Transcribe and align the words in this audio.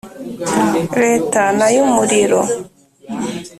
Leta 1.03 1.41
n 1.57 1.59
ay 1.67 1.75
umurimo 1.85 2.39